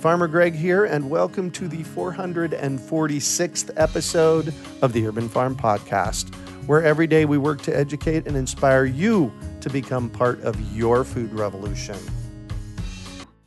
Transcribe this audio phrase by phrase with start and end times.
[0.00, 6.32] Farmer Greg here, and welcome to the 446th episode of the Urban Farm Podcast,
[6.68, 11.02] where every day we work to educate and inspire you to become part of your
[11.02, 11.98] food revolution.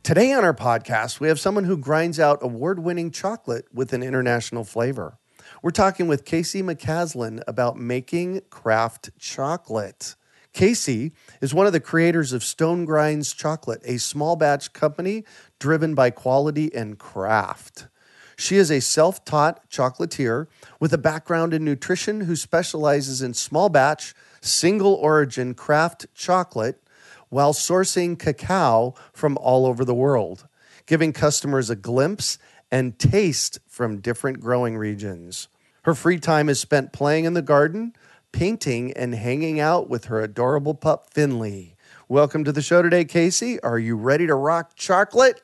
[0.02, 4.02] Today on our podcast, we have someone who grinds out award winning chocolate with an
[4.02, 5.18] international flavor.
[5.62, 10.16] We're talking with Kasey McCaslin about making craft chocolate.
[10.52, 15.24] Kasey is one of the creators of Stone Grindz Chocolate, a small batch company
[15.58, 17.88] driven by quality and craft.
[18.36, 20.46] She is a self taught chocolatier
[20.78, 26.82] with a background in nutrition who specializes in small batch, single origin craft chocolate
[27.28, 30.46] while sourcing cacao from all over the world,
[30.86, 32.36] giving customers a glimpse
[32.70, 35.48] and taste from different growing regions.
[35.84, 37.94] Her free time is spent playing in the garden
[38.32, 41.74] painting, and hanging out with her adorable pup, Finnley.
[42.08, 43.58] Welcome to the show today, Kasey.
[43.62, 45.40] Are you ready to rock chocolate?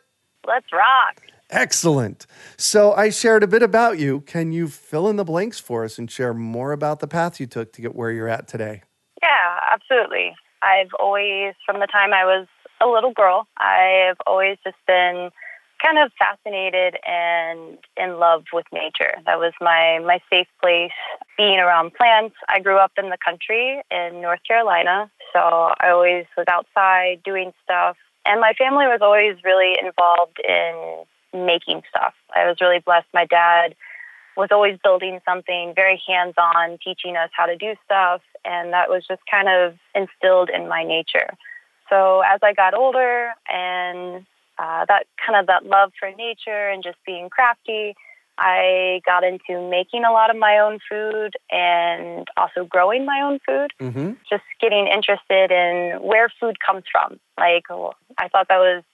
[0.46, 1.22] Let's rock.
[1.50, 2.26] Excellent.
[2.56, 4.20] So, I shared a bit about you.
[4.22, 7.46] Can you fill in the blanks for us and share more about the path you
[7.46, 8.82] took to get where you're at today?
[9.22, 10.34] Yeah, absolutely.
[10.62, 12.46] I've always, from the time I was
[12.80, 15.30] a little girl, I've always just been
[15.82, 19.14] kind of fascinated and in love with nature.
[19.26, 20.92] That was my my safe place,
[21.36, 22.36] being around plants.
[22.48, 27.52] I grew up in the country in North Carolina, so I always was outside doing
[27.64, 27.96] stuff.
[28.26, 32.14] And my family was always really involved in making stuff.
[32.34, 33.06] I was really blessed.
[33.14, 33.74] My dad
[34.36, 38.20] was always building something, very hands on, teaching us how to do stuff.
[38.44, 41.30] And that was just kind of instilled in my nature.
[41.90, 44.24] So as I got older and
[44.58, 47.94] uh, that kind of that love for nature and just being crafty.
[48.40, 53.40] I got into making a lot of my own food and also growing my own
[53.44, 53.72] food.
[53.80, 54.12] Mm-hmm.
[54.30, 57.18] Just getting interested in where food comes from.
[57.36, 57.64] Like,
[58.16, 58.84] I thought that was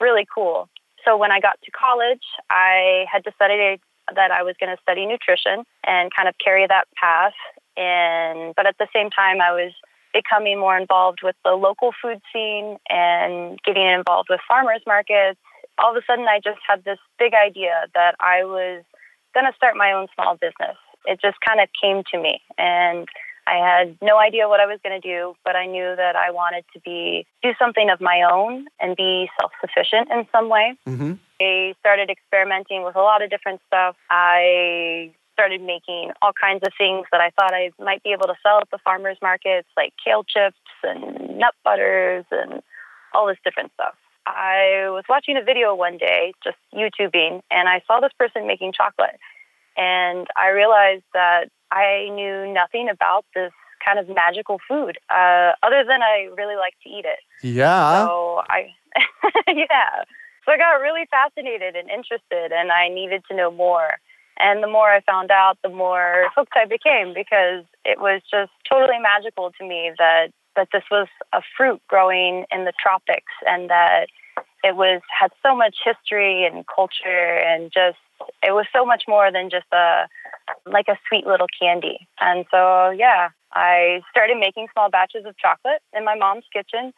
[0.00, 0.68] really cool.
[1.04, 3.80] So when I got to college, I had decided
[4.14, 7.34] that I was going to study nutrition and kind of carry that path.
[7.76, 9.72] And but at the same time, I was
[10.14, 15.40] becoming more involved with the local food scene and getting involved with farmers markets,
[15.76, 18.84] all of a sudden I just had this big idea that I was
[19.34, 20.78] going to start my own small business.
[21.04, 23.08] It just kind of came to me and
[23.46, 26.30] I had no idea what I was going to do, but I knew that I
[26.30, 30.78] wanted to be do something of my own and be self-sufficient in some way.
[30.88, 31.14] Mm-hmm.
[31.42, 33.96] I started experimenting with a lot of different stuff.
[34.08, 38.34] I started making all kinds of things that I thought I might be able to
[38.42, 42.62] sell at the farmers markets, like kale chips and nut butters and
[43.12, 43.94] all this different stuff.
[44.26, 48.72] I was watching a video one day, just YouTubing, and I saw this person making
[48.72, 49.18] chocolate.
[49.76, 53.52] And I realized that I knew nothing about this
[53.84, 57.18] kind of magical food, uh, other than I really like to eat it.
[57.42, 58.06] Yeah.
[58.06, 58.70] So I,
[59.48, 60.04] yeah.
[60.44, 63.98] So I got really fascinated and interested, and I needed to know more.
[64.38, 68.50] And the more I found out, the more hooked I became because it was just
[68.68, 73.70] totally magical to me that, that this was a fruit growing in the tropics and
[73.70, 74.06] that
[74.64, 77.98] it was had so much history and culture and just
[78.42, 80.08] it was so much more than just a
[80.66, 82.08] like a sweet little candy.
[82.20, 86.92] And so yeah, I started making small batches of chocolate in my mom's kitchen.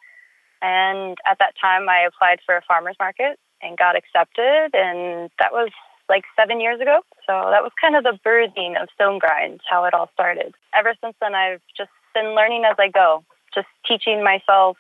[0.63, 5.53] And at that time I applied for a farmers market and got accepted and that
[5.53, 5.71] was
[6.09, 7.01] like seven years ago.
[7.27, 10.55] So that was kind of the birthing of Stone Grind, how it all started.
[10.77, 13.25] Ever since then, I've just been learning as I go,
[13.55, 14.77] just teaching myself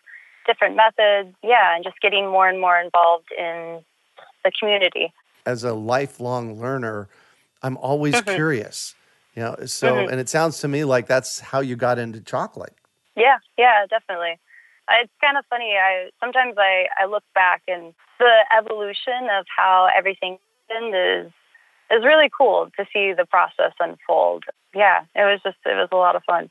[0.46, 1.34] different methods.
[1.42, 3.82] Yeah, and just getting more and more involved in
[4.44, 5.12] the community.
[5.44, 7.08] As a lifelong learner,
[7.62, 8.34] I'm always mm-hmm.
[8.34, 8.94] curious.
[9.34, 10.10] You know, so mm-hmm.
[10.10, 12.74] and it sounds to me like that's how you got into chocolate.
[13.16, 14.38] Yeah, yeah, definitely.
[14.90, 15.74] It's kind of funny.
[15.76, 20.38] I sometimes I, I look back and the evolution of how everything
[20.70, 21.32] is
[21.90, 24.44] is really cool to see the process unfold.
[24.74, 26.50] Yeah, it was just it was a lot of fun.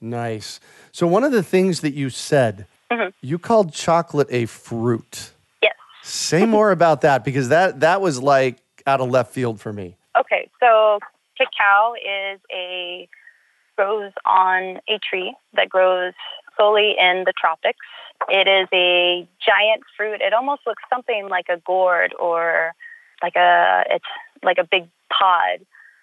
[0.00, 0.60] Nice.
[0.92, 3.10] So one of the things that you said, mm-hmm.
[3.20, 5.32] you called chocolate a fruit.
[5.62, 5.74] Yes.
[6.02, 9.96] Say more about that because that that was like out of left field for me.
[10.18, 10.98] Okay, so
[11.38, 13.08] cacao is a
[13.76, 16.12] grows on a tree that grows
[16.58, 17.86] solely in the tropics.
[18.28, 20.20] It is a giant fruit.
[20.20, 22.74] It almost looks something like a gourd or
[23.22, 24.04] like a it's
[24.42, 25.60] like a big pod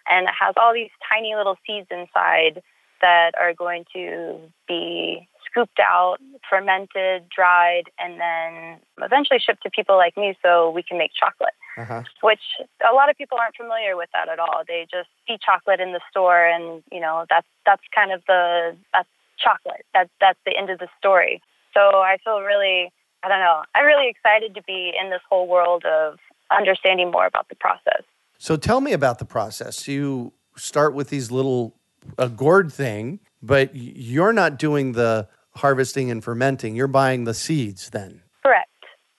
[0.10, 2.62] and it has all these tiny little seeds inside
[3.02, 6.18] that are going to be scooped out,
[6.50, 11.54] fermented, dried, and then eventually shipped to people like me so we can make chocolate.
[11.78, 12.04] Uh-huh.
[12.22, 12.42] Which
[12.90, 14.64] a lot of people aren't familiar with that at all.
[14.68, 18.76] They just see chocolate in the store, and you know that's that's kind of the
[18.94, 19.86] that's chocolate.
[19.94, 21.42] That's that's the end of the story.
[21.74, 22.92] So I feel really
[23.24, 23.62] I don't know.
[23.76, 26.18] I'm really excited to be in this whole world of
[26.52, 28.04] understanding more about the process.
[28.38, 29.88] So tell me about the process.
[29.88, 31.76] You start with these little
[32.18, 36.76] a gourd thing, but you're not doing the harvesting and fermenting.
[36.76, 38.22] You're buying the seeds then.
[38.44, 38.70] Correct.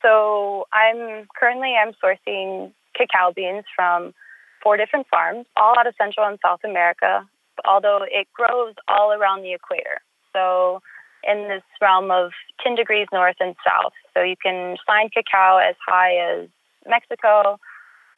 [0.02, 4.14] So I'm currently I'm sourcing cacao beans from
[4.62, 7.28] four different farms, all out of Central and South America,
[7.66, 10.00] although it grows all around the equator.
[10.32, 10.80] So
[11.24, 12.30] in this realm of
[12.62, 13.92] 10 degrees north and south.
[14.14, 16.48] So you can find cacao as high as
[16.88, 17.58] Mexico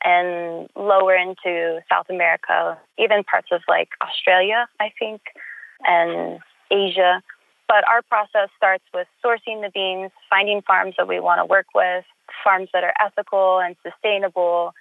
[0.03, 5.21] and lower into South America, even parts of like Australia, I think,
[5.87, 6.41] and
[6.71, 7.23] Asia.
[7.69, 11.67] But our process starts with sourcing the beans, finding farms that we want to work
[11.75, 12.05] with,
[12.43, 14.73] farms that are ethical and sustainable.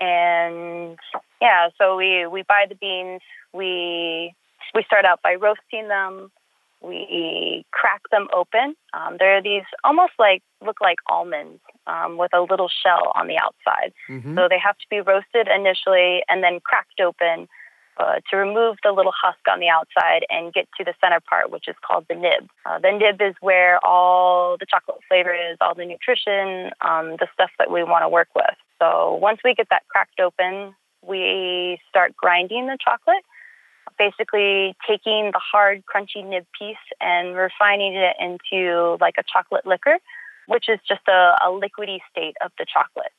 [0.00, 0.98] And
[1.40, 3.20] yeah, so we, we buy the beans,
[3.52, 4.34] we
[4.74, 6.32] we start out by roasting them,
[6.80, 8.74] we crack them open.
[8.94, 13.36] Um, they're these almost like look like almonds um, with a little shell on the
[13.38, 13.92] outside.
[14.08, 14.36] Mm-hmm.
[14.36, 17.48] So they have to be roasted initially and then cracked open
[17.98, 21.50] uh, to remove the little husk on the outside and get to the center part,
[21.50, 22.48] which is called the nib.
[22.64, 27.28] Uh, the nib is where all the chocolate flavor is, all the nutrition, um, the
[27.34, 28.56] stuff that we want to work with.
[28.80, 30.74] So once we get that cracked open,
[31.06, 33.24] we start grinding the chocolate
[33.98, 39.98] basically taking the hard, crunchy nib piece and refining it into like a chocolate liquor,
[40.46, 43.12] which is just a, a liquidy state of the chocolate.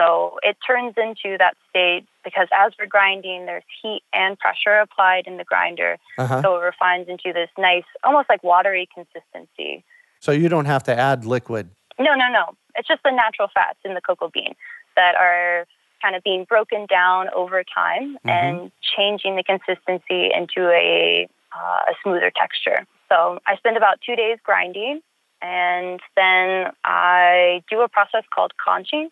[0.00, 5.26] So it turns into that state because as we're grinding, there's heat and pressure applied
[5.26, 5.98] in the grinder.
[6.18, 6.42] Uh-huh.
[6.42, 9.84] So it refines into this nice, almost like watery consistency.
[10.20, 11.70] So you don't have to add liquid?
[11.98, 12.56] No, no, no.
[12.74, 14.54] It's just the natural fats in the cocoa bean
[14.96, 15.66] that are
[16.02, 18.28] kind of being broken down over time mm-hmm.
[18.28, 22.86] and changing the consistency into a, uh, a smoother texture.
[23.08, 25.00] So I spend about two days grinding,
[25.42, 29.10] and then I do a process called conching.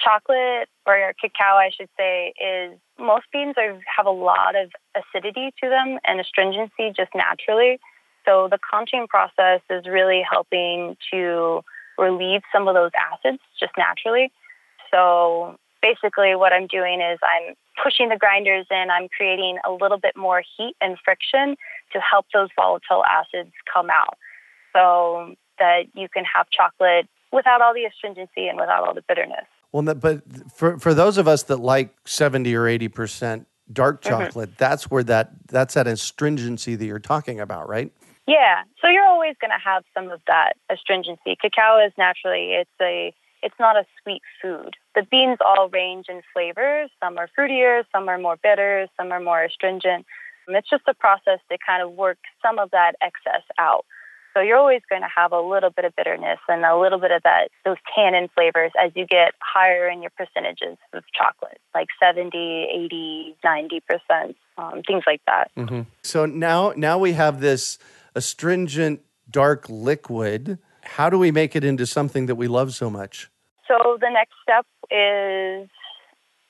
[0.00, 5.52] Chocolate or cacao, I should say, is most beans are, have a lot of acidity
[5.62, 7.78] to them and astringency just naturally.
[8.24, 11.62] So the conching process is really helping to
[11.98, 14.32] relieve some of those acids just naturally.
[14.90, 19.98] So basically what I'm doing is I'm pushing the grinders in, I'm creating a little
[19.98, 21.56] bit more heat and friction
[21.92, 24.16] to help those volatile acids come out
[24.72, 29.46] so that you can have chocolate without all the astringency and without all the bitterness.
[29.70, 34.10] Well, but for, for those of us that like 70 or 80% dark mm-hmm.
[34.10, 34.58] chocolate, mm-hmm.
[34.58, 37.92] that's where that that's that astringency that you're talking about, right?
[38.26, 38.64] Yeah.
[38.80, 41.36] So you're always going to have some of that astringency.
[41.40, 44.76] Cacao is naturally it's a it's not a sweet food.
[44.94, 46.90] The beans all range in flavors.
[47.02, 50.06] Some are fruitier, some are more bitter, some are more astringent.
[50.48, 53.84] It's just a process to kind of work some of that excess out.
[54.34, 57.10] So you're always going to have a little bit of bitterness and a little bit
[57.10, 61.88] of that those tannin flavors as you get higher in your percentages of chocolate, like
[62.02, 65.50] 70, 80, 90%, um, things like that.
[65.56, 65.82] Mm-hmm.
[66.02, 67.78] So now now we have this
[68.14, 70.58] astringent dark liquid.
[70.82, 73.30] How do we make it into something that we love so much?
[73.68, 75.68] So the next step is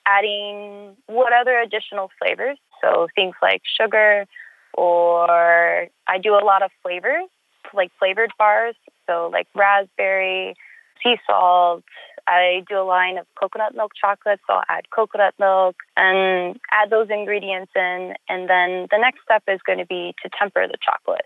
[0.05, 2.57] adding what other additional flavors.
[2.81, 4.25] So things like sugar,
[4.73, 7.29] or I do a lot of flavors,
[7.73, 8.75] like flavored bars.
[9.07, 10.55] So like raspberry,
[11.01, 11.83] sea salt,
[12.27, 16.89] I do a line of coconut milk chocolate, so I'll add coconut milk and add
[16.89, 18.13] those ingredients in.
[18.29, 21.25] And then the next step is going to be to temper the chocolate.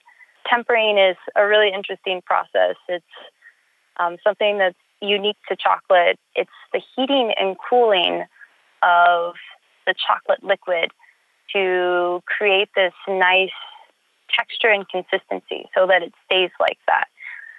[0.49, 2.75] Tempering is a really interesting process.
[2.87, 3.05] It's
[3.99, 6.17] um, something that's unique to chocolate.
[6.35, 8.23] It's the heating and cooling
[8.81, 9.35] of
[9.85, 10.91] the chocolate liquid
[11.53, 13.49] to create this nice
[14.37, 17.07] texture and consistency so that it stays like that.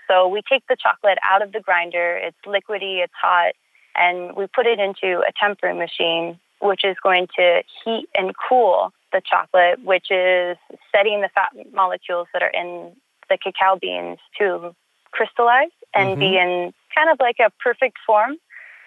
[0.09, 3.53] So we take the chocolate out of the grinder, it's liquidy, it's hot,
[3.95, 8.93] and we put it into a tempering machine, which is going to heat and cool
[9.13, 10.57] the chocolate, which is
[10.95, 12.93] setting the fat molecules that are in
[13.29, 14.75] the cacao beans to
[15.11, 16.21] crystallize and mm-hmm.
[16.21, 18.37] be in kind of like a perfect form.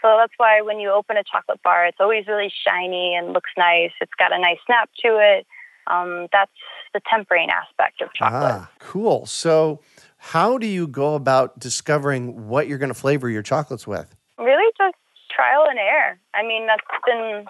[0.01, 3.51] So that's why when you open a chocolate bar, it's always really shiny and looks
[3.57, 3.91] nice.
[4.01, 5.45] It's got a nice snap to it.
[5.87, 6.51] Um, that's
[6.93, 8.41] the tempering aspect of chocolate.
[8.43, 9.25] Ah, cool.
[9.25, 9.81] So
[10.17, 14.15] how do you go about discovering what you're going to flavor your chocolates with?
[14.37, 14.95] Really, just
[15.35, 16.19] trial and error.
[16.33, 17.45] I mean, that's been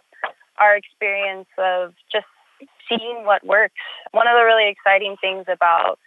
[0.57, 2.25] our experience of just
[2.87, 3.75] seeing what works.
[4.11, 5.99] One of the really exciting things about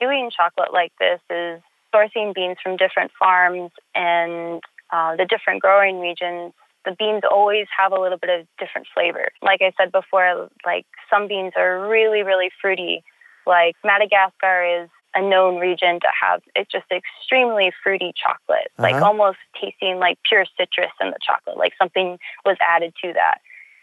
[0.00, 1.60] doing chocolate like this is
[1.94, 4.62] sourcing beans from different farms and
[4.92, 6.52] uh, the different growing regions.
[6.84, 9.28] The beans always have a little bit of different flavor.
[9.40, 13.04] Like I said before, like some beans are really, really fruity.
[13.46, 18.82] Like Madagascar is a known region to have it's just extremely fruity chocolate, uh-huh.
[18.82, 23.38] like almost tasting like pure citrus in the chocolate, like something was added to that.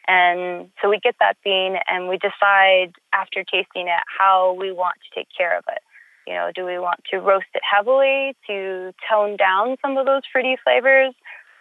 [0.07, 4.95] And so we get that bean and we decide after tasting it how we want
[5.05, 5.81] to take care of it.
[6.25, 10.23] You know, do we want to roast it heavily to tone down some of those
[10.31, 11.13] fruity flavors?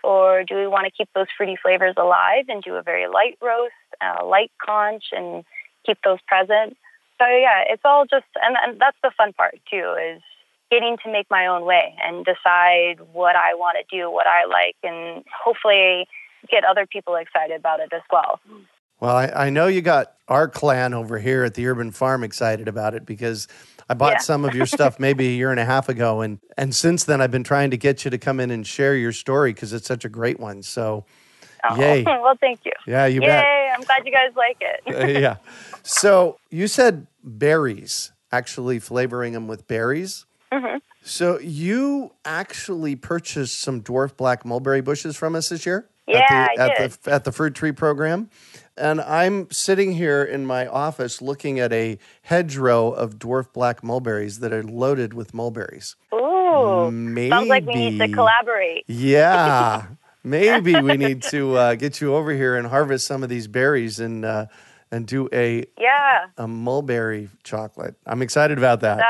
[0.04, 3.36] Or do we want to keep those fruity flavors alive and do a very light
[3.42, 5.44] roast, a light conch, and
[5.84, 6.76] keep those present?
[7.18, 10.22] so yeah, it's all just, and, and that's the fun part too, is
[10.70, 14.46] getting to make my own way and decide what I want to do, what I
[14.46, 16.06] like, and hopefully
[16.48, 18.40] get other people excited about it as well.
[18.50, 18.64] Mm.
[19.00, 22.68] Well, I, I know you got our clan over here at the Urban Farm excited
[22.68, 23.48] about it because
[23.88, 24.18] I bought yeah.
[24.18, 27.20] some of your stuff maybe a year and a half ago, and and since then
[27.20, 29.86] I've been trying to get you to come in and share your story because it's
[29.86, 30.62] such a great one.
[30.62, 31.04] So
[31.68, 32.02] Oh, Yay.
[32.06, 32.72] well, thank you.
[32.86, 33.44] Yeah, you Yay, bet.
[33.74, 35.16] I'm glad you guys like it.
[35.16, 35.36] uh, yeah.
[35.82, 40.26] So you said berries, actually flavoring them with berries.
[40.52, 40.78] Mm-hmm.
[41.02, 45.88] So you actually purchased some dwarf black mulberry bushes from us this year?
[46.06, 46.90] Yeah, at the, I at did.
[46.90, 48.30] the at the fruit tree program.
[48.78, 54.38] And I'm sitting here in my office looking at a hedgerow of dwarf black mulberries
[54.40, 55.96] that are loaded with mulberries.
[56.14, 56.90] Ooh.
[56.90, 58.84] Maybe, sounds like we need to collaborate.
[58.86, 59.86] Yeah.
[60.24, 64.00] maybe we need to uh, get you over here and harvest some of these berries
[64.00, 64.46] and uh,
[64.90, 67.96] and do a yeah a mulberry chocolate.
[68.06, 68.98] I'm excited about that.
[68.98, 69.02] Uh,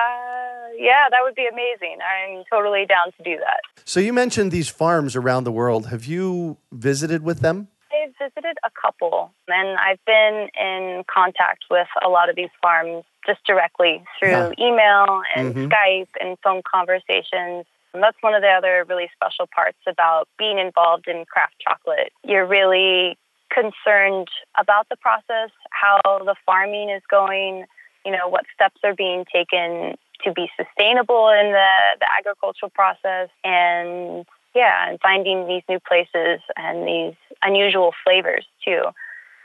[0.77, 1.99] yeah, that would be amazing.
[2.01, 3.61] I'm totally down to do that.
[3.85, 5.89] So you mentioned these farms around the world.
[5.89, 7.69] Have you visited with them?
[8.03, 13.05] I've visited a couple, and I've been in contact with a lot of these farms
[13.27, 14.53] just directly through yeah.
[14.59, 15.67] email and mm-hmm.
[15.67, 17.67] Skype and phone conversations.
[17.95, 22.13] And that's one of the other really special parts about being involved in craft chocolate.
[22.25, 23.17] You're really
[23.51, 24.29] concerned
[24.59, 27.65] about the process, how the farming is going,
[28.05, 33.29] you know, what steps are being taken to be sustainable in the, the agricultural process
[33.45, 38.83] and yeah, and finding these new places and these unusual flavors too.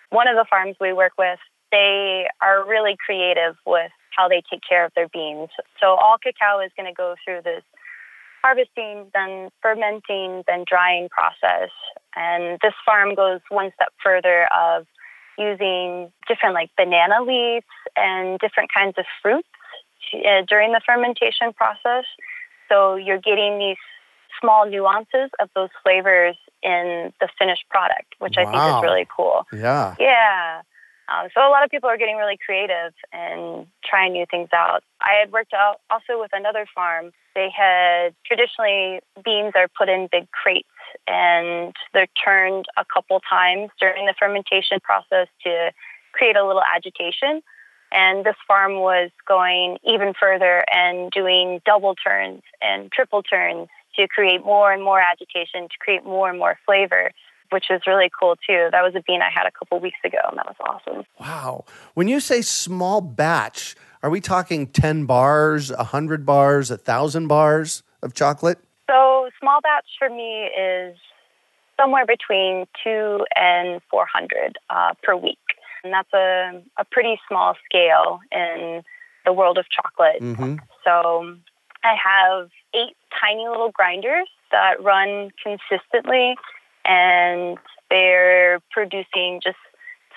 [0.10, 1.40] One of the farms we work with,
[1.72, 5.50] they are really creative with how they take care of their beans.
[5.80, 7.64] So all cacao is going to go through this
[8.44, 11.70] harvesting, then fermenting, then drying process.
[12.16, 14.86] And this farm goes one step further of
[15.38, 19.48] using different like banana leaves and different kinds of fruits
[20.14, 22.06] uh, during the fermentation process.
[22.70, 23.78] So you're getting these
[24.44, 28.44] small nuances of those flavors in the finished product, which wow.
[28.44, 29.48] I think is really cool.
[29.54, 29.96] Yeah.
[30.00, 30.62] Yeah.
[31.10, 34.84] Um, so a lot of people are getting really creative and trying new things out.
[35.02, 37.12] I had worked out also with another farm.
[37.36, 40.68] They had traditionally beans are put in big crates
[41.08, 45.72] and they're turned a couple times during the fermentation process to
[46.14, 47.42] create a little agitation.
[47.92, 54.08] And this farm was going even further and doing double turns and triple turns to
[54.08, 57.12] create more and more agitation, to create more and more flavor
[57.54, 58.70] which is really cool too.
[58.72, 61.06] That was a bean I had a couple weeks ago, and that was awesome.
[61.20, 61.66] Wow.
[61.94, 68.14] When you say small batch, are we talking 10 bars, 100 bars, 1,000 bars of
[68.14, 68.58] chocolate?
[68.90, 70.98] So, small batch for me is
[71.80, 75.38] somewhere between two and 400 uh, per week.
[75.84, 78.84] And that's a, a pretty small scale in
[79.26, 80.22] the world of chocolate.
[80.22, 80.56] Mm-hmm.
[80.84, 81.38] So,
[81.84, 86.36] I have eight tiny little grinders that run consistently
[86.86, 87.58] and
[87.90, 89.58] they're producing just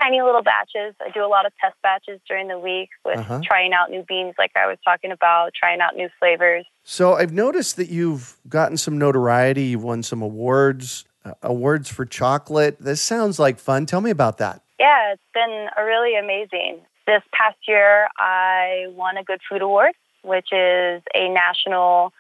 [0.01, 0.95] tiny little batches.
[1.01, 3.41] I do a lot of test batches during the week with uh-huh.
[3.45, 6.67] trying out new beans, like I was talking about, trying out new flavors.
[6.85, 9.65] So I've noticed that you've gotten some notoriety.
[9.65, 12.77] You've won some awards, uh, awards for chocolate.
[12.81, 13.87] This sounds like fun.
[13.87, 14.63] Tell me about that.
[14.79, 16.81] Yeah, it's been a really amazing.
[17.07, 19.93] This past year, I won a Good Food Award,
[20.27, 22.13] which is a national,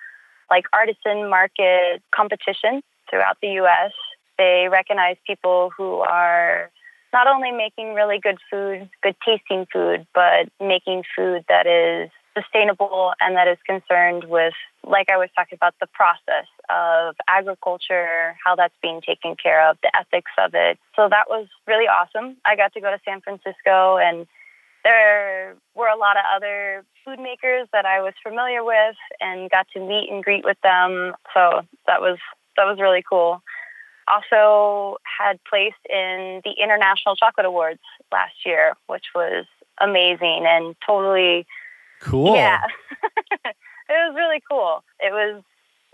[0.50, 3.92] like artisan market competition throughout the U.S.
[4.38, 6.70] They recognize people who are
[7.12, 13.12] not only making really good food, good tasting food, but making food that is sustainable
[13.20, 14.52] and that is concerned with,
[14.84, 19.78] like I was talking about, the process of agriculture, how that's being taken care of,
[19.82, 20.78] the ethics of it.
[20.94, 22.36] So that was really awesome.
[22.44, 24.26] I got to go to San Francisco and
[24.86, 29.66] there were a lot of other food makers that I was familiar with and got
[29.74, 31.14] to meet and greet with them.
[31.34, 32.18] So that was
[32.56, 33.42] that was really cool.
[34.06, 37.80] Also had placed in the International Chocolate Awards
[38.12, 39.44] last year, which was
[39.80, 41.46] amazing and totally
[42.00, 42.36] cool.
[42.36, 42.62] Yeah.
[43.44, 43.56] it
[43.88, 44.84] was really cool.
[45.00, 45.42] It was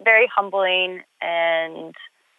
[0.04, 1.94] very humbling and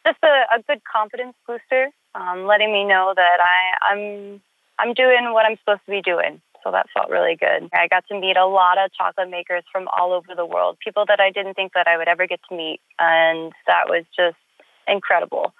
[0.05, 4.41] just a, a good confidence booster, um, letting me know that I, I'm
[4.79, 6.41] I'm doing what I'm supposed to be doing.
[6.63, 7.69] So that felt really good.
[7.73, 11.03] I got to meet a lot of chocolate makers from all over the world, people
[11.07, 12.79] that I didn't think that I would ever get to meet.
[12.99, 14.37] And that was just
[14.87, 15.53] incredible.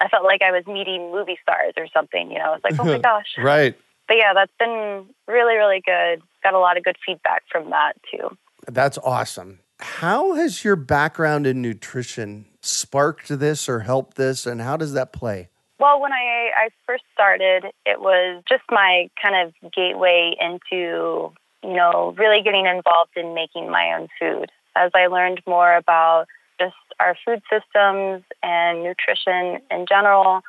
[0.00, 2.54] I felt like I was meeting movie stars or something, you know.
[2.54, 3.34] It's like, oh my gosh.
[3.38, 3.76] right.
[4.08, 6.22] But yeah, that's been really, really good.
[6.42, 8.36] Got a lot of good feedback from that too.
[8.66, 9.60] That's awesome.
[9.78, 15.12] How has your background in nutrition sparked this or helped this, and how does that
[15.12, 15.50] play?
[15.78, 21.74] Well, when I, I first started, it was just my kind of gateway into, you
[21.74, 24.50] know, really getting involved in making my own food.
[24.74, 26.26] As I learned more about
[26.58, 30.42] just our food systems and nutrition in general,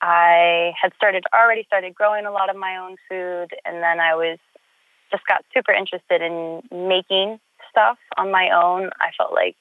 [0.00, 4.14] I had started already started growing a lot of my own food, and then I
[4.14, 4.38] was
[5.10, 8.90] just got super interested in making stuff on my own.
[9.00, 9.56] I felt like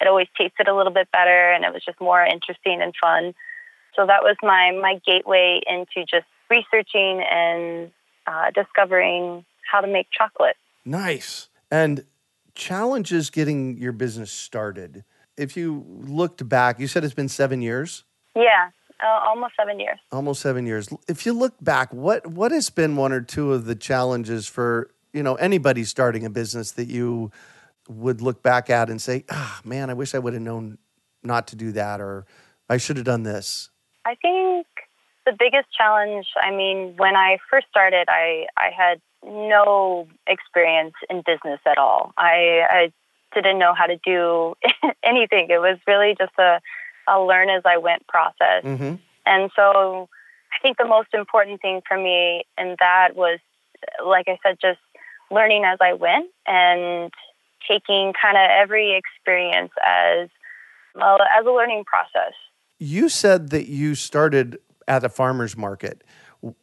[0.00, 3.34] it always tasted a little bit better, and it was just more interesting and fun.
[3.96, 7.90] So that was my my gateway into just researching and
[8.26, 10.56] uh, discovering how to make chocolate.
[10.84, 11.48] Nice.
[11.70, 12.04] And
[12.54, 15.04] challenges getting your business started.
[15.36, 18.04] If you looked back, you said it's been seven years.
[18.34, 18.70] Yeah,
[19.02, 19.98] uh, almost seven years.
[20.12, 20.88] Almost seven years.
[21.08, 24.90] If you look back, what what has been one or two of the challenges for
[25.12, 27.30] you know anybody starting a business that you
[27.88, 30.78] would look back at and say, ah, man, I wish I would have known
[31.22, 32.26] not to do that, or
[32.68, 33.70] I should have done this.
[34.06, 34.66] I think
[35.26, 41.24] the biggest challenge, I mean, when I first started, I, I had no experience in
[41.26, 42.12] business at all.
[42.16, 42.92] I, I
[43.34, 44.54] didn't know how to do
[45.02, 45.48] anything.
[45.50, 46.60] It was really just a,
[47.08, 48.62] a learn as I went process.
[48.62, 48.94] Mm-hmm.
[49.26, 50.08] And so
[50.52, 53.40] I think the most important thing for me in that was,
[54.06, 54.78] like I said, just
[55.32, 57.10] learning as I went and
[57.68, 60.28] taking kind of every experience as
[60.94, 62.32] well as a learning process.
[62.78, 66.04] You said that you started at a farmer's market.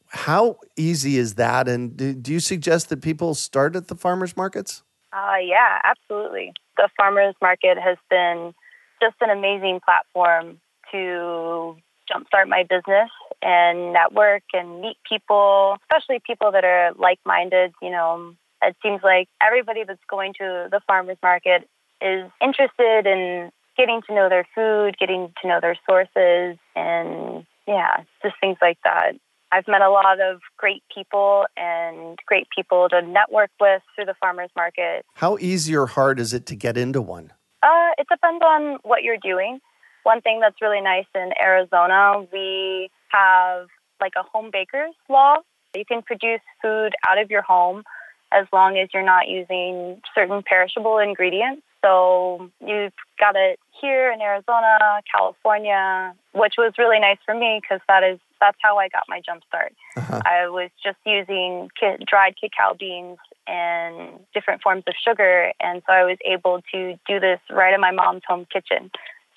[0.09, 1.67] How easy is that?
[1.67, 4.83] And do, do you suggest that people start at the farmer's markets?
[5.11, 6.53] Uh, yeah, absolutely.
[6.77, 8.53] The farmer's market has been
[9.01, 10.59] just an amazing platform
[10.91, 11.77] to
[12.11, 13.09] jumpstart my business
[13.41, 17.73] and network and meet people, especially people that are like minded.
[17.81, 21.67] You know, it seems like everybody that's going to the farmer's market
[22.01, 28.03] is interested in getting to know their food, getting to know their sources, and yeah,
[28.21, 29.13] just things like that.
[29.51, 34.15] I've met a lot of great people and great people to network with through the
[34.19, 35.05] farmers market.
[35.13, 37.31] How easy or hard is it to get into one?
[37.61, 39.59] Uh, it depends on what you're doing.
[40.03, 43.67] One thing that's really nice in Arizona, we have
[44.01, 45.37] like a home baker's law.
[45.75, 47.83] You can produce food out of your home
[48.31, 51.61] as long as you're not using certain perishable ingredients.
[51.83, 57.81] So you've got it here in Arizona, California, which was really nice for me because
[57.87, 59.73] that is that's how I got my jump start.
[59.95, 60.21] Uh-huh.
[60.25, 61.69] I was just using
[62.05, 63.17] dried cacao beans
[63.47, 67.81] and different forms of sugar, and so I was able to do this right in
[67.81, 68.91] my mom's home kitchen.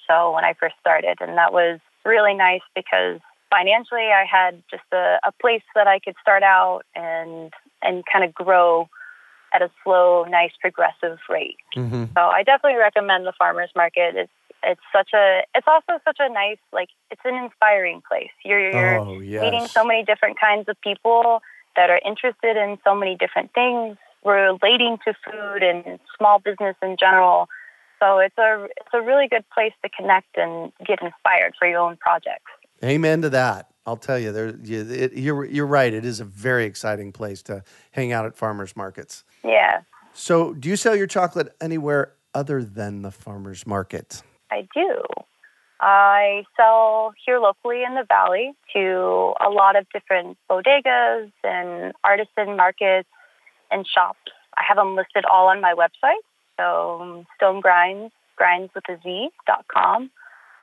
[0.09, 4.85] So when I first started, and that was really nice because financially I had just
[4.93, 8.89] a, a place that I could start out and and kind of grow
[9.57, 11.57] at a slow, nice, progressive rate.
[11.77, 12.05] Mm-hmm.
[12.14, 14.14] So I definitely recommend the farmers market.
[14.16, 18.31] It's it's such a it's also such a nice like it's an inspiring place.
[18.45, 19.42] You're you're oh, yes.
[19.42, 21.40] meeting so many different kinds of people
[21.77, 26.97] that are interested in so many different things relating to food and small business in
[26.99, 27.49] general.
[28.01, 31.81] So it's a it's a really good place to connect and get inspired for your
[31.81, 32.51] own projects.
[32.85, 33.71] Amen to that.
[33.87, 35.95] I'll tell you, there you, it, you're you're right.
[35.95, 37.62] It is a very exciting place to
[37.93, 39.25] hang out at farmers markets.
[39.45, 39.83] Yeah.
[40.12, 44.23] So, do you sell your chocolate anywhere other than the farmers market?
[44.51, 45.03] I do.
[45.81, 52.57] I sell here locally in the valley to a lot of different bodegas and artisan
[52.57, 53.09] markets
[53.71, 54.19] and shops.
[54.57, 56.23] I have them listed all on my website.
[56.59, 60.11] So Stone Grindz, grinds with a Z dot com.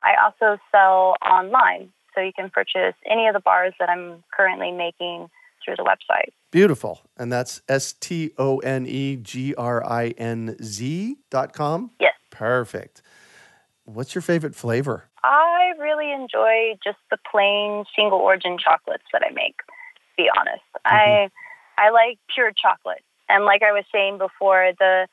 [0.03, 4.71] I also sell online, so you can purchase any of the bars that I'm currently
[4.71, 5.29] making
[5.63, 6.31] through the website.
[6.51, 7.01] Beautiful.
[7.17, 11.91] And that's S T O N E G R I N Z dot com?
[11.99, 12.13] Yes.
[12.29, 13.01] Perfect.
[13.85, 15.09] What's your favorite flavor?
[15.23, 20.63] I really enjoy just the plain single origin chocolates that I make, to be honest.
[20.85, 20.95] Mm-hmm.
[20.95, 21.29] I
[21.77, 23.03] I like pure chocolate.
[23.29, 25.07] And like I was saying before, the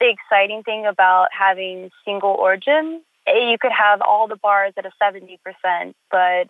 [0.00, 4.90] the exciting thing about having single origin, you could have all the bars at a
[5.02, 6.48] 70%, but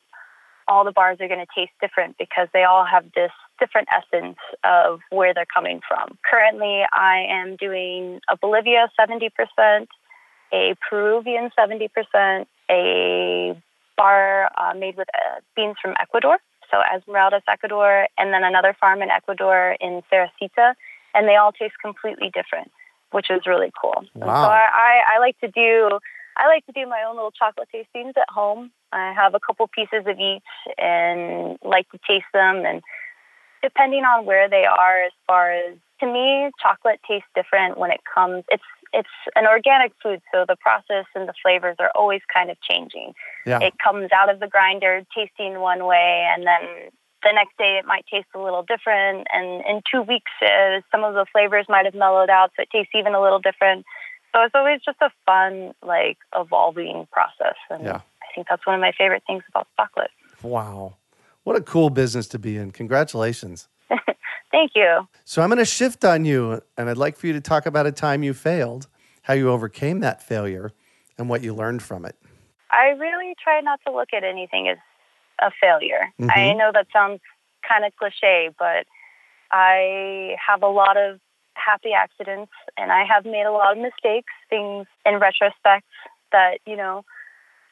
[0.69, 4.37] all the bars are going to taste different because they all have this different essence
[4.65, 6.19] of where they're coming from.
[6.29, 9.87] Currently, I am doing a Bolivia 70%,
[10.53, 13.63] a Peruvian 70%, a
[13.97, 16.39] bar uh, made with uh, beans from Ecuador,
[16.71, 20.75] so Esmeraldas, Ecuador, and then another farm in Ecuador in Cerecita,
[21.15, 22.71] and they all taste completely different,
[23.13, 24.05] which is really cool.
[24.15, 24.45] Wow.
[24.45, 25.99] So I, I like to do
[26.37, 28.71] I like to do my own little chocolate tastings at home.
[28.93, 30.43] I have a couple pieces of each
[30.79, 32.83] and like to taste them and
[33.63, 38.01] depending on where they are as far as to me chocolate tastes different when it
[38.15, 42.51] comes it's it's an organic food, so the process and the flavors are always kind
[42.51, 43.13] of changing.
[43.45, 43.61] Yeah.
[43.61, 46.91] It comes out of the grinder tasting one way, and then
[47.23, 49.27] the next day it might taste a little different.
[49.33, 52.71] And in two weeks, uh, some of the flavors might have mellowed out, so it
[52.71, 53.85] tastes even a little different.
[54.37, 57.55] So it's always just a fun, like, evolving process.
[57.71, 58.01] And yeah.
[58.23, 60.11] I think that's one of my favorite things about chocolate.
[60.43, 60.97] Wow.
[61.45, 62.71] What a cool business to be in.
[62.71, 63.69] Congratulations.
[64.51, 65.09] Thank you.
[65.25, 67.87] So I'm going to shift on you, and I'd like for you to talk about
[67.87, 68.89] a time you failed,
[69.23, 70.71] how you overcame that failure,
[71.17, 72.17] and what you learned from it.
[72.71, 74.77] I really try not to look at anything as
[75.41, 76.13] a failure.
[76.21, 76.31] Mm-hmm.
[76.31, 77.21] I know that sounds
[77.67, 78.87] kind of cliche, but
[79.51, 81.21] I have a lot of
[81.57, 85.87] happy accidents and I have made a lot of mistakes, things in retrospect
[86.33, 87.05] that, you know,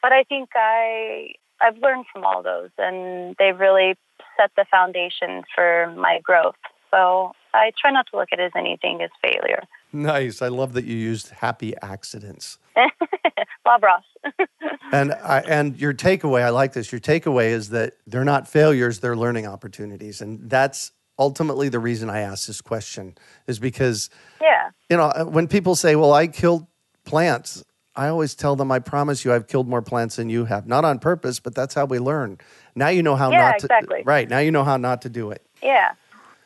[0.01, 3.95] but I think I I've learned from all those and they really
[4.37, 6.55] set the foundation for my growth.
[6.91, 9.63] So I try not to look at it as anything as failure.
[9.91, 10.41] Nice.
[10.41, 12.57] I love that you used happy accidents.
[13.63, 14.03] Bob Ross.
[14.91, 16.91] and I, and your takeaway, I like this.
[16.91, 22.09] Your takeaway is that they're not failures; they're learning opportunities, and that's ultimately the reason
[22.09, 23.15] I asked this question
[23.47, 24.09] is because
[24.41, 26.67] yeah, you know, when people say, "Well, I killed
[27.05, 27.63] plants,"
[27.95, 30.85] I always tell them, "I promise you, I've killed more plants than you have, not
[30.85, 32.37] on purpose, but that's how we learn."
[32.75, 33.65] Now you know how yeah, not to.
[33.65, 34.03] Exactly.
[34.05, 35.45] Right now, you know how not to do it.
[35.61, 35.93] Yeah.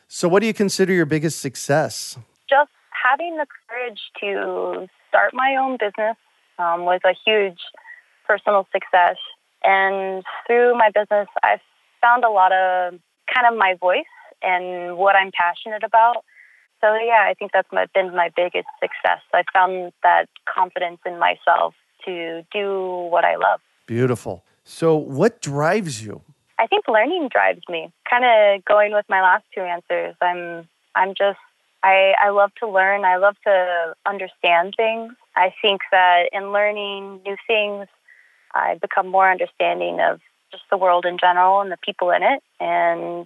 [0.08, 2.18] So, what do you consider your biggest success?
[2.50, 2.72] Just
[3.04, 6.18] having the courage to start my own business
[6.58, 7.60] um, was a huge
[8.28, 9.18] personal success.
[9.64, 11.60] And through my business, I've
[12.02, 12.94] found a lot of
[13.34, 14.06] kind of my voice
[14.42, 16.24] and what I'm passionate about.
[16.82, 19.22] So, yeah, I think that's my, been my biggest success.
[19.34, 21.74] I found that confidence in myself
[22.06, 23.60] to do what I love.
[23.86, 24.44] Beautiful.
[24.64, 26.22] So, what drives you?
[26.60, 27.92] I think learning drives me.
[28.10, 30.16] Kind of going with my last two answers.
[30.22, 31.40] I'm I'm just
[31.84, 33.06] I I love to learn.
[33.06, 35.14] I love to understand things.
[35.36, 37.88] I think that in learning new things,
[38.54, 40.20] I become more understanding of
[40.52, 42.44] just the world in general and the people in it.
[42.60, 43.26] And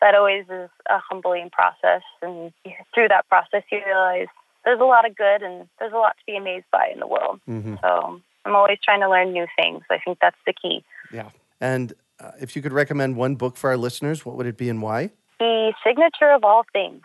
[0.00, 2.02] that always is a humbling process.
[2.22, 2.52] And
[2.94, 4.26] through that process, you realize
[4.64, 7.06] there's a lot of good and there's a lot to be amazed by in the
[7.06, 7.40] world.
[7.48, 7.76] Mm-hmm.
[7.82, 9.82] So I'm always trying to learn new things.
[9.90, 10.84] I think that's the key.
[11.12, 11.30] Yeah.
[11.60, 14.68] And uh, if you could recommend one book for our listeners, what would it be
[14.68, 15.10] and why?
[15.38, 17.02] The Signature of All Things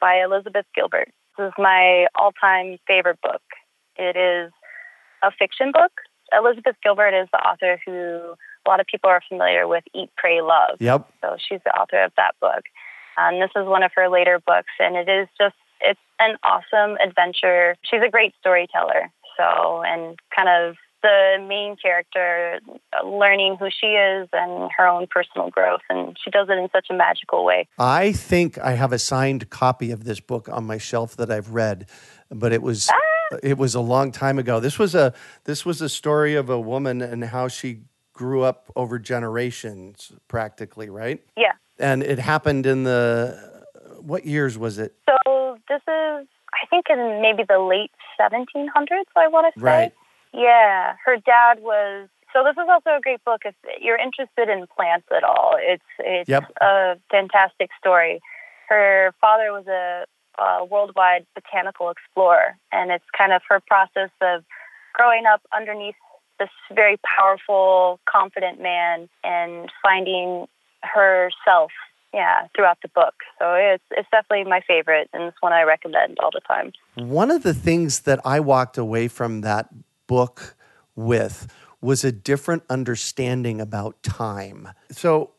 [0.00, 1.10] by Elizabeth Gilbert.
[1.36, 3.42] This is my all time favorite book.
[3.96, 4.52] It is
[5.22, 5.92] a fiction book.
[6.32, 8.34] Elizabeth Gilbert is the author who
[8.68, 10.76] a lot of people are familiar with Eat, Pray, Love.
[10.78, 11.10] Yep.
[11.22, 12.64] So she's the author of that book.
[13.16, 16.98] And this is one of her later books, and it is just, it's an awesome
[17.04, 17.76] adventure.
[17.82, 19.10] She's a great storyteller.
[19.36, 22.60] So, and kind of the main character
[23.04, 25.80] learning who she is and her own personal growth.
[25.88, 27.68] And she does it in such a magical way.
[27.78, 31.50] I think I have a signed copy of this book on my shelf that I've
[31.50, 31.88] read,
[32.30, 32.88] but it was.
[32.90, 32.98] Ah!
[33.42, 34.58] It was a long time ago.
[34.58, 35.12] This was a
[35.44, 37.82] this was a story of a woman and how she
[38.18, 41.22] grew up over generations, practically, right?
[41.36, 41.52] Yeah.
[41.78, 43.64] And it happened in the
[44.00, 44.92] what years was it?
[45.08, 46.26] So this is
[46.60, 49.64] I think in maybe the late 1700s, I want to say.
[49.64, 49.92] Right.
[50.34, 52.08] Yeah, her dad was.
[52.32, 55.56] So this is also a great book if you're interested in plants at all.
[55.56, 56.44] It's it's Yep.
[56.60, 58.20] a fantastic story.
[58.68, 60.04] Her father was a,
[60.42, 64.44] a worldwide botanical explorer, and it's kind of her process of
[64.92, 65.94] growing up underneath
[66.38, 70.46] this very powerful, confident man and finding
[70.82, 71.70] herself,
[72.14, 73.14] yeah, throughout the book.
[73.38, 76.72] So it's it's definitely my favorite, and it's one I recommend all the time.
[76.94, 79.68] One of the things that I walked away from that
[80.06, 80.56] book
[80.94, 84.68] with was a different understanding about time.
[84.90, 85.30] So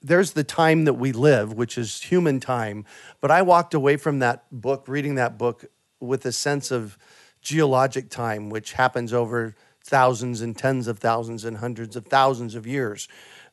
[0.00, 2.84] there's the time that we live, which is human time.
[3.20, 5.64] But I walked away from that book, reading that book,
[6.00, 6.96] with a sense of
[7.40, 9.56] geologic time, which happens over
[9.88, 13.08] thousands and tens of thousands and hundreds of thousands of years.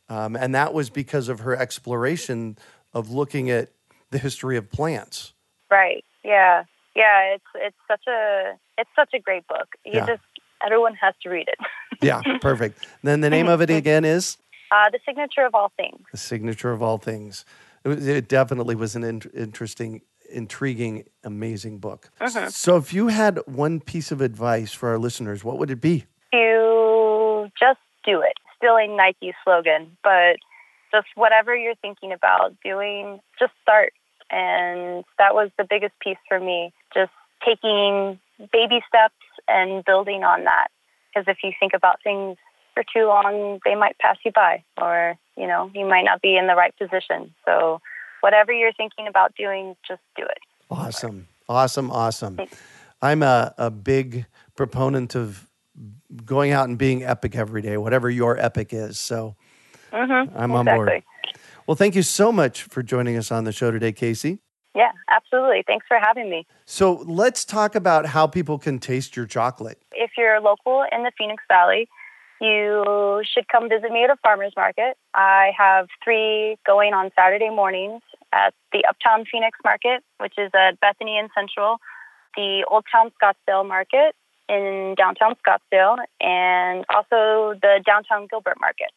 [0.09, 2.57] Um, and that was because of her exploration
[2.93, 3.69] of looking at
[4.11, 5.33] the history of plants.
[5.71, 6.03] Right.
[6.23, 6.63] Yeah.
[6.95, 7.33] Yeah.
[7.35, 9.67] It's it's such a it's such a great book.
[9.85, 10.05] You Yeah.
[10.05, 10.21] just
[10.63, 11.57] everyone has to read it.
[12.01, 12.85] Yeah, perfect.
[13.03, 14.37] Then the name of it again is
[14.69, 16.01] Uh, the signature of all things.
[16.11, 17.45] The Signature of All Things.
[17.85, 22.09] It, was, it definitely was an in- interesting, intriguing, amazing book.
[22.49, 26.03] So, if you had one piece of advice for our listeners, what would it be?
[26.35, 28.33] To just do it.
[28.57, 30.35] Stealing Nike's slogan, but
[30.91, 33.93] just whatever you're thinking about doing, just start.
[34.29, 36.73] And that was the biggest piece for me.
[36.93, 37.11] Just
[37.45, 38.19] taking
[38.51, 39.15] baby steps
[39.47, 40.67] and building on that.
[41.13, 42.37] Because if you think about things
[42.73, 46.35] for too long, they might pass you by, or you know, you might not be
[46.35, 47.33] in the right position.
[47.45, 47.79] So,
[48.19, 50.39] whatever you're thinking about doing, just do it.
[50.69, 52.39] Awesome, awesome, awesome.
[53.01, 55.47] I'm a, a big proponent of
[56.25, 58.99] going out and being epic every day, whatever your epic is.
[58.99, 59.35] So,
[59.95, 60.37] Mm-hmm.
[60.37, 61.03] I'm on board.
[61.67, 64.39] Well, thank you so much for joining us on the show today, Kasey.
[64.75, 65.63] Yeah, absolutely.
[65.65, 66.45] Thanks for having me.
[66.65, 69.81] So, let's talk about how people can taste your chocolate.
[69.93, 71.87] If you're local in the Phoenix Valley,
[72.41, 74.97] you should come visit me at a farmer's market.
[75.13, 78.01] I have three going on Saturday mornings
[78.33, 81.77] at the Uptown Phoenix Market, which is at Bethany and Central,
[82.35, 84.13] the Old Town Scottsdale Market
[84.49, 88.91] in downtown Scottsdale, and also the downtown Gilbert Market.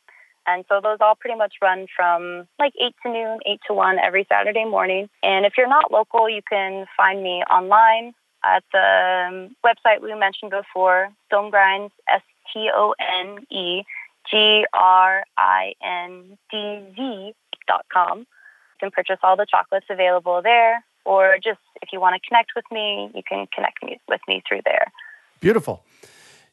[0.46, 3.98] And so those all pretty much run from like 8 to noon, 8 to 1
[3.98, 5.10] every Saturday morning.
[5.22, 10.14] And if you're not local, you can find me online at the um, website we
[10.14, 13.82] mentioned before, Stone Grindz, S T O N E
[14.30, 17.34] G R I N D Z
[17.66, 18.20] dot com.
[18.20, 18.26] You
[18.80, 22.64] can purchase all the chocolates available there, or just if you want to connect with
[22.70, 24.92] me, you can connect me with me through there.
[25.40, 25.84] Beautiful.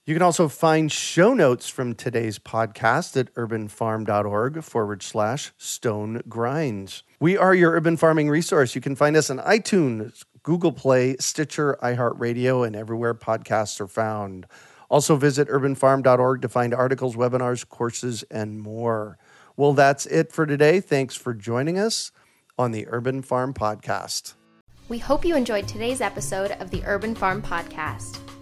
[0.06, 7.02] You can also find show notes from today's podcast at urbanfarm.org forward slash stone grinds.
[7.19, 8.76] We are your urban farming resource.
[8.76, 14.45] You can find us on iTunes, Google Play, Stitcher, iHeartRadio, and everywhere podcasts are found.
[14.91, 19.17] Also, visit urbanfarm.org to find articles, webinars, courses, and more.
[19.58, 20.82] Well, that's it for today.
[20.82, 22.12] Thanks for joining us
[22.60, 24.36] on the Urban Farm Podcast.
[24.88, 28.19] We hope you enjoyed today's episode of the Urban Farm Podcast.